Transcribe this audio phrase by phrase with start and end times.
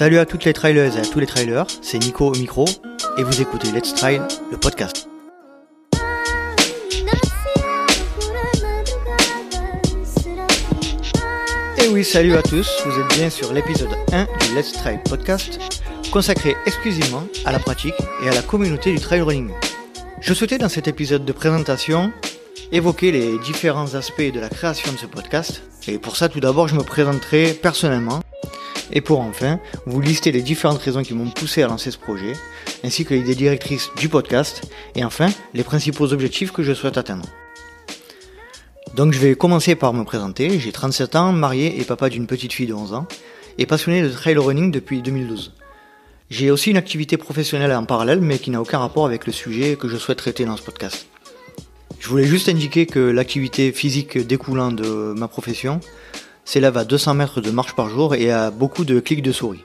[0.00, 2.64] Salut à toutes les trailers et à tous les trailers, c'est Nico au micro
[3.18, 5.06] et vous écoutez Let's Trail, le podcast.
[11.76, 15.58] Et oui, salut à tous, vous êtes bien sur l'épisode 1 du Let's Trail podcast
[16.10, 17.92] consacré exclusivement à la pratique
[18.24, 19.50] et à la communauté du trail running.
[20.22, 22.10] Je souhaitais dans cet épisode de présentation
[22.72, 25.62] évoquer les différents aspects de la création de ce podcast.
[25.88, 28.22] Et pour ça, tout d'abord, je me présenterai personnellement.
[28.92, 32.32] Et pour enfin, vous lister les différentes raisons qui m'ont poussé à lancer ce projet,
[32.82, 34.62] ainsi que l'idée directrice du podcast,
[34.96, 37.26] et enfin, les principaux objectifs que je souhaite atteindre.
[38.96, 40.58] Donc je vais commencer par me présenter.
[40.58, 43.06] J'ai 37 ans, marié et papa d'une petite fille de 11 ans,
[43.58, 45.52] et passionné de trail running depuis 2012.
[46.30, 49.76] J'ai aussi une activité professionnelle en parallèle, mais qui n'a aucun rapport avec le sujet
[49.76, 51.06] que je souhaite traiter dans ce podcast.
[51.98, 55.80] Je voulais juste indiquer que l'activité physique découlant de ma profession
[56.50, 59.64] s'élève à 200 mètres de marche par jour et à beaucoup de clics de souris.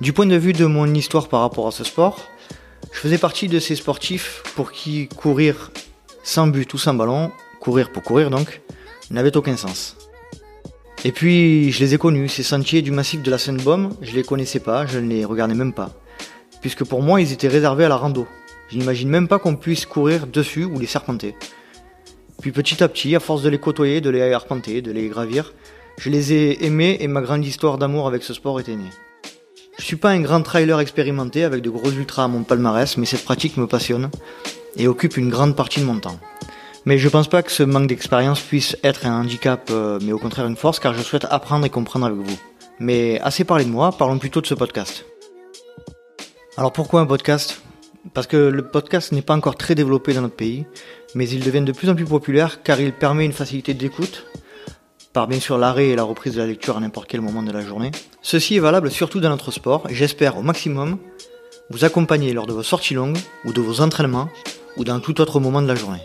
[0.00, 2.20] Du point de vue de mon histoire par rapport à ce sport,
[2.90, 5.70] je faisais partie de ces sportifs pour qui courir
[6.22, 8.62] sans but ou sans ballon, courir pour courir donc,
[9.10, 9.98] n'avait aucun sens.
[11.04, 14.22] Et puis, je les ai connus, ces sentiers du massif de la Seine-Baume, je les
[14.22, 15.90] connaissais pas, je ne les regardais même pas.
[16.62, 18.26] Puisque pour moi, ils étaient réservés à la rando.
[18.70, 21.34] Je n'imagine même pas qu'on puisse courir dessus ou les serpenter.
[22.40, 25.52] Puis petit à petit, à force de les côtoyer, de les arpenter, de les gravir,
[25.98, 28.90] je les ai aimés et ma grande histoire d'amour avec ce sport était née.
[29.78, 33.06] Je suis pas un grand trailer expérimenté avec de gros ultras à mon palmarès, mais
[33.06, 34.10] cette pratique me passionne
[34.76, 36.18] et occupe une grande partie de mon temps.
[36.84, 40.18] Mais je pense pas que ce manque d'expérience puisse être un handicap, euh, mais au
[40.18, 42.38] contraire une force, car je souhaite apprendre et comprendre avec vous.
[42.78, 45.04] Mais assez parlé de moi, parlons plutôt de ce podcast.
[46.56, 47.60] Alors pourquoi un podcast?
[48.14, 50.66] Parce que le podcast n'est pas encore très développé dans notre pays,
[51.14, 54.26] mais il devient de plus en plus populaire car il permet une facilité d'écoute,
[55.12, 57.52] par bien sûr l'arrêt et la reprise de la lecture à n'importe quel moment de
[57.52, 57.90] la journée.
[58.22, 60.98] Ceci est valable surtout dans notre sport j'espère au maximum
[61.70, 64.28] vous accompagner lors de vos sorties longues ou de vos entraînements
[64.76, 66.02] ou dans tout autre moment de la journée.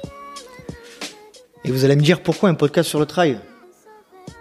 [1.66, 3.40] Et vous allez me dire pourquoi un podcast sur le trail?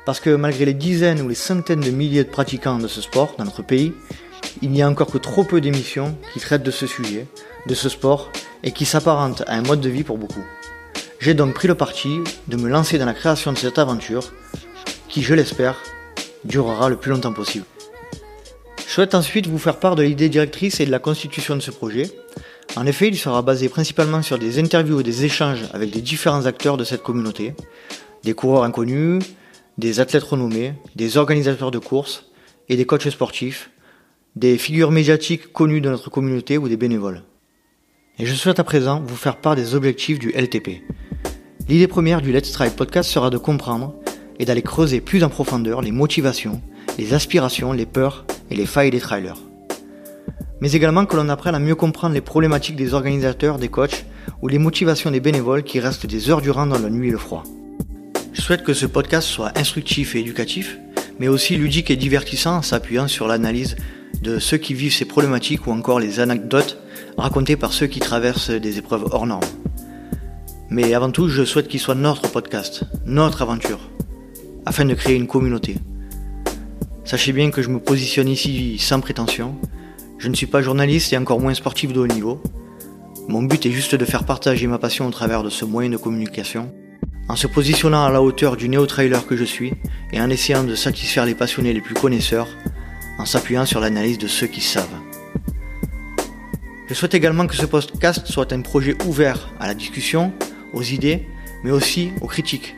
[0.04, 3.34] Parce que malgré les dizaines ou les centaines de milliers de pratiquants de ce sport
[3.38, 3.92] dans notre pays,
[4.60, 7.26] il n'y a encore que trop peu d'émissions qui traitent de ce sujet,
[7.66, 8.30] de ce sport,
[8.62, 10.44] et qui s'apparentent à un mode de vie pour beaucoup.
[11.20, 12.18] J'ai donc pris le parti
[12.48, 14.32] de me lancer dans la création de cette aventure,
[15.08, 15.76] qui, je l'espère,
[16.44, 17.64] durera le plus longtemps possible.
[18.86, 21.70] Je souhaite ensuite vous faire part de l'idée directrice et de la constitution de ce
[21.70, 22.10] projet.
[22.76, 26.46] En effet, il sera basé principalement sur des interviews et des échanges avec les différents
[26.46, 27.54] acteurs de cette communauté,
[28.22, 29.22] des coureurs inconnus,
[29.78, 32.26] des athlètes renommés, des organisateurs de courses
[32.68, 33.70] et des coachs sportifs,
[34.34, 37.22] des figures médiatiques connues de notre communauté ou des bénévoles.
[38.18, 40.82] Et je souhaite à présent vous faire part des objectifs du LTP.
[41.68, 43.94] L'idée première du Let's Try podcast sera de comprendre
[44.38, 46.62] et d'aller creuser plus en profondeur les motivations,
[46.98, 49.38] les aspirations, les peurs et les failles des trailers.
[50.62, 54.06] Mais également que l'on apprenne à mieux comprendre les problématiques des organisateurs, des coachs
[54.40, 57.18] ou les motivations des bénévoles qui restent des heures durant dans la nuit et le
[57.18, 57.42] froid.
[58.32, 60.78] Je souhaite que ce podcast soit instructif et éducatif,
[61.18, 63.76] mais aussi ludique et divertissant en s'appuyant sur l'analyse
[64.22, 66.78] de ceux qui vivent ces problématiques ou encore les anecdotes
[67.18, 69.42] racontées par ceux qui traversent des épreuves hors normes.
[70.70, 73.80] Mais avant tout, je souhaite qu'il soit notre podcast, notre aventure,
[74.64, 75.76] afin de créer une communauté.
[77.04, 79.56] Sachez bien que je me positionne ici sans prétention.
[80.18, 82.40] Je ne suis pas journaliste et encore moins sportif de haut niveau.
[83.28, 85.96] Mon but est juste de faire partager ma passion au travers de ce moyen de
[85.96, 86.72] communication,
[87.28, 89.74] en se positionnant à la hauteur du néo-trailer que je suis
[90.12, 92.48] et en essayant de satisfaire les passionnés les plus connaisseurs
[93.18, 94.98] en s'appuyant sur l'analyse de ceux qui savent.
[96.88, 100.32] Je souhaite également que ce podcast soit un projet ouvert à la discussion,
[100.74, 101.26] aux idées,
[101.64, 102.74] mais aussi aux critiques.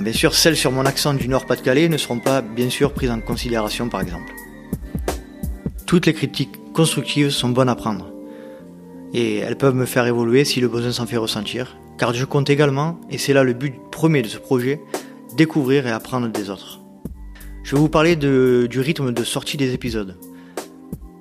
[0.00, 3.20] bien sûr, celles sur mon accent du Nord-Pas-de-Calais ne seront pas bien sûr prises en
[3.20, 4.34] considération par exemple.
[5.86, 8.10] Toutes les critiques constructives sont bonnes à prendre.
[9.12, 12.50] Et elles peuvent me faire évoluer si le besoin s'en fait ressentir, car je compte
[12.50, 14.80] également, et c'est là le but premier de ce projet,
[15.36, 16.83] découvrir et apprendre des autres.
[17.64, 20.18] Je vais vous parler du rythme de sortie des épisodes.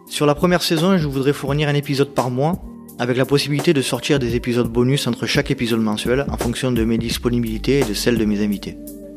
[0.07, 2.61] Sur la première saison, je voudrais fournir un épisode par mois,
[2.99, 6.83] avec la possibilité de sortir des épisodes bonus entre chaque épisode mensuel en fonction de
[6.83, 8.75] mes disponibilités et de celles de mes invités.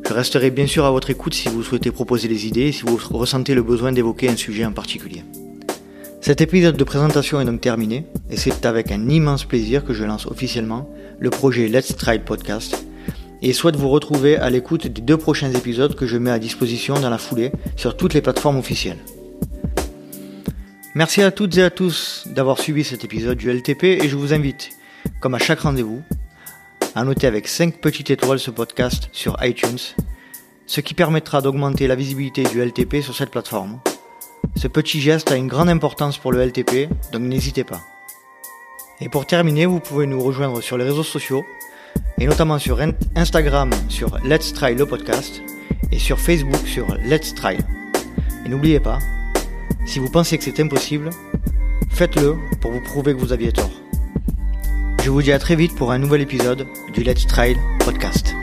[0.08, 2.84] Je resterai bien sûr à votre écoute si vous souhaitez proposer des idées et si
[2.84, 5.24] vous ressentez le besoin d'évoquer un sujet en particulier.
[6.20, 10.04] Cet épisode de présentation est donc terminé et c'est avec un immense plaisir que je
[10.04, 10.88] lance officiellement
[11.18, 12.85] le projet Let's Try Podcast
[13.42, 16.98] et souhaite vous retrouver à l'écoute des deux prochains épisodes que je mets à disposition
[16.98, 18.98] dans la foulée sur toutes les plateformes officielles.
[20.94, 24.32] Merci à toutes et à tous d'avoir suivi cet épisode du LTP et je vous
[24.32, 24.70] invite,
[25.20, 26.02] comme à chaque rendez-vous,
[26.94, 29.78] à noter avec 5 petites étoiles ce podcast sur iTunes,
[30.66, 33.78] ce qui permettra d'augmenter la visibilité du LTP sur cette plateforme,
[34.56, 37.82] Ce petit geste a une grande importance pour le LTP, donc n'hésitez pas.
[39.02, 41.44] Et pour terminer, vous pouvez nous rejoindre sur les réseaux sociaux,
[42.18, 42.80] et notamment sur
[43.14, 45.42] Instagram sur Let's Try le podcast,
[45.92, 47.56] et sur Facebook sur Let's Try.
[48.44, 48.98] Et n'oubliez pas,
[49.86, 51.10] si vous pensez que c'est impossible,
[51.90, 53.70] faites-le pour vous prouver que vous aviez tort.
[55.02, 58.34] Je vous dis à très vite pour un nouvel épisode du Let's Try podcast.